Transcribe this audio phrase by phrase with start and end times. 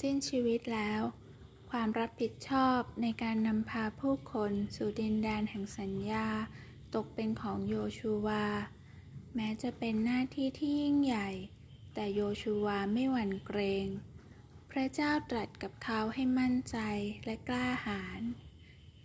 [0.00, 1.02] สิ้นชีวิตแล้ว
[1.70, 6.28] ความรับผิดชอบในการนำพาผู้คนสู่ดินแดนแห่งสัญญา
[6.94, 8.46] ตกเป็นของโยชูวา
[9.34, 11.30] แม้จะเป็นหน้าที่ที่ยิ่งใหญ่
[11.94, 13.86] แต่โยชูวาไม่หวั่นเกรง
[14.70, 16.78] พระเจ้าตรัสกับเขาให้มั่นใจ
[17.24, 18.22] และกล้าหาญ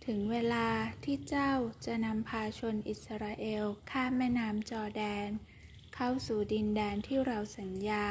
[0.06, 0.68] ถึงเวลา
[1.04, 1.52] ที่เจ้า
[1.86, 5.28] จะนำพาชนอิสราเอลข้ามแม่น้ำจอแดน
[5.94, 8.06] เข้าสู่ดินแดนที่เราสัญญา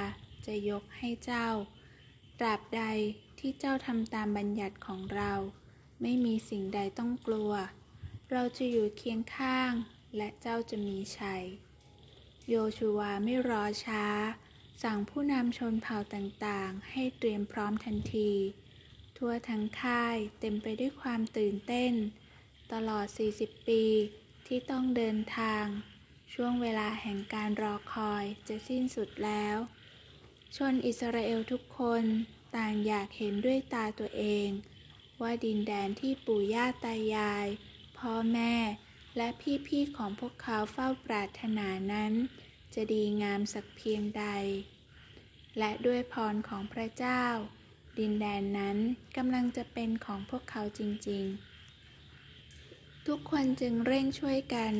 [0.45, 1.47] จะยกให้เจ้า
[2.39, 2.83] ตราบใด
[3.39, 5.33] ที่เจ้าทำตามบัญญัติของเรา
[6.01, 7.51] ไม่มีสิ่งใดต้องกลัว
[8.31, 9.71] เราจะอยู่เคียงข้าง
[10.17, 11.43] และเจ้าจะมีชัย
[12.49, 14.05] โยชูวาไม่รอช้า
[14.83, 18.31] สั่งผู้นำชนเผ่าต่างๆ ให้เตรียมพร้อมทันที
[19.17, 21.93] ทั่วทั้งค่ายเต็มไปด้วยความตื่นเต้น
[22.73, 23.05] ตลอด
[23.37, 23.83] 40 ปี
[24.47, 25.65] ที่ต้องเดินทาง
[26.33, 29.57] ช่วงเวลาแห่งการรอคอยจะสิ้นสุดแล้ว
[30.55, 32.03] ชนอิสราเอลทุกคน
[32.55, 34.47] ต่างอยากเห็นด้วยตาตัวเอง
[35.21, 37.47] ว่าดินแดนที่ปู่ย่าตายาย
[37.97, 38.53] พ่อแม่
[39.17, 39.27] และ
[39.67, 42.13] พี่ๆของพวกเขาเฝ้าปรารถนานั้น
[42.73, 44.25] จะดีงามสักเพียงใด
[45.57, 47.23] และด้วยพรของพระเจ้า
[47.99, 48.77] ดินแดนนั้น
[49.17, 54.73] กำลังจะเป็นของพวกเขาจริงๆ ทุกคนจึงเร่งช่วยกัน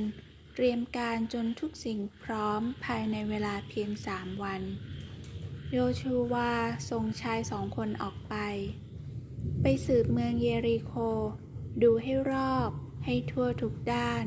[0.55, 4.61] เตรียมการจนทุกสิ่งพร้อมภายในเวลาเพียงสามวัน
[5.73, 6.51] โยชูวา
[6.89, 8.35] ส่งชายสองคนออกไป
[9.61, 10.93] ไปสืบเมืองเยริโค
[11.83, 12.69] ดูให้รอบ
[13.05, 14.23] ให้ทั่วทุกด้าน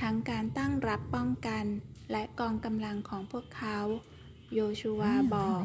[0.00, 1.64] ทั้งการตั้งรับป้องกัน
[2.10, 3.78] และกองกำลังของพวกเขา
[4.54, 5.62] โยชูวาบอก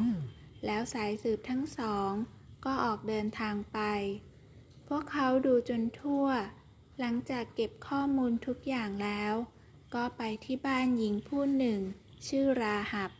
[0.66, 2.10] แล้วสายสืบทั้งสอง
[2.64, 3.78] ก็ออกเดินทางไป
[4.88, 6.26] พวกเขาดูจนทั่ว
[6.98, 9.34] หลังจากเก็บข้อมูลทุกอย่างแล้ว
[9.94, 11.80] ก็ไปที่บ้านหญิงผู้หนึ่ง
[12.26, 13.10] ชื่อราหับ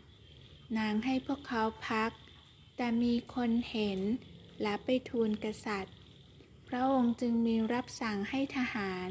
[0.77, 2.11] นางให้พวกเขาพัก
[2.77, 4.01] แต่มีคนเห็น
[4.63, 5.97] และไปทูลกษัตริย์
[6.69, 9.09] พระองค์จึงมีรับสั่งให้ทหาร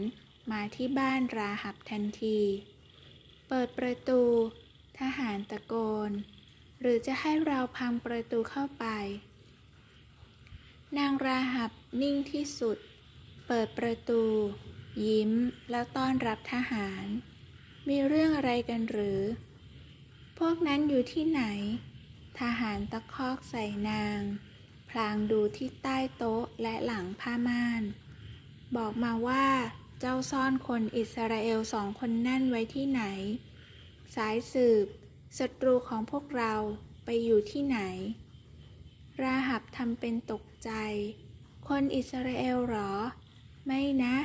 [0.52, 2.40] มาที่บ้านราหับทันที
[3.48, 4.24] เปิดประตู
[5.00, 5.74] ทหารตะโก
[6.10, 6.12] น
[6.82, 8.86] หรือจะให้เราพังประตูเข้าไป
[10.98, 12.78] นางราหับนิ่งที่สุด
[13.48, 14.24] เปิดประตู
[15.06, 15.32] ยิ้ม
[15.72, 17.06] แล้วต้อนรับทหาร
[17.90, 19.22] มีเรื่องอะไรกันหรือ
[20.44, 21.44] พวกนั้นอยู่ที่ไหน
[22.40, 24.20] ทหารตะคอกใส่นาง
[24.90, 27.84] พลางดูที่ใต้โต๊ะและหลังผ้าม่าน
[28.76, 29.48] บอกมาว่า
[30.00, 33.04] เจ้าซ่อนคนอิสราเอลสองคนนั่นไว้ที่ไหน
[34.16, 34.86] สายสืบ
[35.38, 36.54] ศัตรูของพวกเรา
[37.06, 37.80] ไปอยู่ที่ไหน
[39.22, 40.72] ราหับทำเป็นตกใจ
[41.68, 42.92] คนอิสราเอลหรอ
[43.66, 44.16] ไม่นะ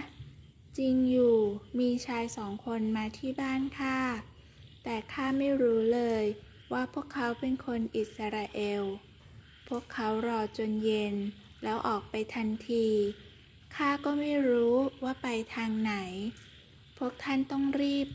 [0.78, 1.36] จริงอยู่
[1.78, 3.98] มีชายสองคนมาที่บ้านข้า
[4.84, 6.24] แต่ข้าไม่รู้เลย
[6.72, 8.82] ว่าพวกเขาเป็นคนอิสราเอล
[9.68, 11.14] พวกเขารอจนเย็น
[11.62, 12.88] แล้วออกไปทันที
[13.76, 15.94] ข้าก็ไม่รู้ว่าไปทางไหน
[16.98, 18.08] พวกท่านต้องรีบ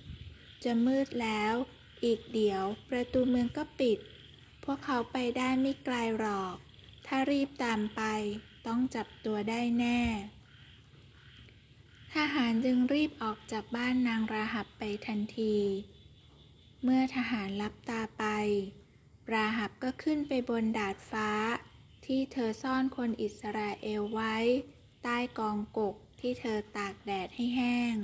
[0.64, 1.54] จะมืดแล้ว
[2.04, 3.98] อีกเดี๋ยวประตูเมืองก็ปิด
[4.64, 6.56] พวกเขาไปได้ไม่ไกลหรอก
[7.08, 8.02] ถ้ารีบตามไป
[8.68, 10.02] ต้องจับตัวได้แน่
[12.14, 15.56] ทหารจึงรีบออกจากบ้านนางราหับไปทันที
[16.90, 18.24] เมื่อทหารลับตาไป
[19.34, 21.30] ราหับก็ขึ้นไปบนดาดฟ้า
[22.06, 24.36] ที่เธอซ่อนคนอิสราเอลไว้
[25.04, 27.96] ใต้กองกกที่เธอตากแดดให้แห้ง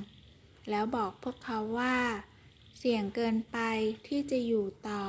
[0.69, 1.97] แล้วบอกพวกเขาว่า
[2.77, 3.57] เสี่ยงเกินไป
[4.07, 5.05] ที่จะอยู่ต่อ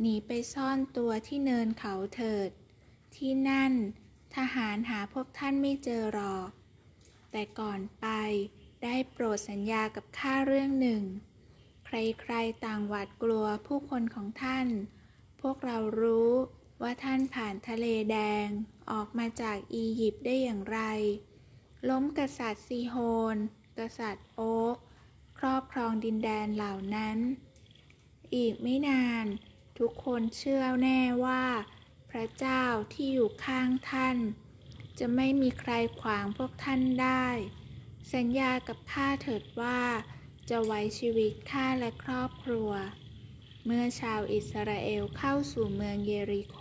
[0.00, 2.50] หนีไปซ่อนตัวที่เนินเขาเถิด
[3.16, 3.72] ที่นั่น
[4.36, 6.50] ทหารหาพวกท่านไม่เจอหรอก
[7.30, 8.06] แต่ก่อนไป
[8.82, 11.02] ได้โปรดสัญญากับข้าเรื่องหนึ่ง
[11.92, 14.66] ใครๆต่างหวาดกลัวผู้คนของท่าน
[15.40, 16.32] พวกเรารู้
[16.82, 18.46] ว่าท่านผ่านทะเลแดง
[18.90, 20.80] ออกมาจากอียิปต์ได้อย่างไร
[21.88, 22.96] ล้มกษัตริย์ซีโฮ
[23.34, 23.36] น
[23.78, 24.76] กษัตริย์โอ๊ก
[25.38, 27.18] ครอบครองดินแดนเหล่านั้น
[28.34, 29.26] อีกไม่นาน
[29.78, 31.44] ทุกคนเชื่อแน่ว่า
[32.10, 32.62] พระเจ้า
[32.92, 34.16] ที่อยู่ข้างท่าน
[34.98, 37.26] จะไม่มีใครขวางพวกท่านได้
[38.14, 39.80] สัญญากับข้าเถิดว่า
[40.48, 42.70] จะไว้ชีวิตข้าและครอบครัว
[43.66, 46.58] เมื่อชาวอิสราเอลเข้าสู่เมืองเยริโค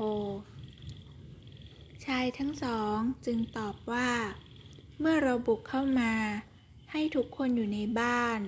[2.06, 4.12] ชายทั้งสองจึงตอบว่า
[5.00, 6.14] เมื่อเราบุกเข้ามา
[6.92, 8.40] ให้ทุกคนอยู่ในบ้าน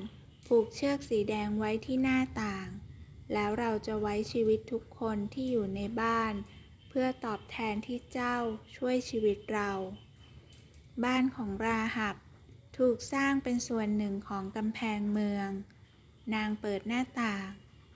[0.47, 2.67] ผูกเชือกสีแดงไว้ที่หน้าต่าง
[3.33, 6.33] แล้วเราจะไว้ชีวิตทุกคนที่อยู่ในบ้าน
[6.89, 8.35] เพื่อตอบแทนที่เจ้า
[8.75, 9.71] ช่วยชีวิตเรา
[11.03, 12.15] บ้านของราหับ
[12.77, 15.49] ถูกสร้างเป็นส่วนหนึ่งของกำแพงเมือง
[16.33, 17.47] นางเปิดหน้าต่าง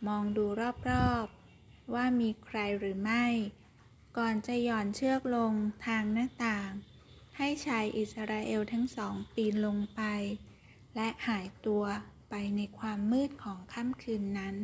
[0.07, 0.45] มองดู
[0.89, 3.25] รอบๆ ว่ามีใครหรือไม่
[4.17, 5.53] ก่อนจะหย่อนเชือกลง
[5.85, 6.69] ทางหน้าต่าง
[7.37, 10.01] ให้ชายอิสราเอลทั้งสองปีนลงไป
[10.95, 11.83] และหายตัว
[12.29, 14.55] ไปในความมืดของค่ำคืนนั้น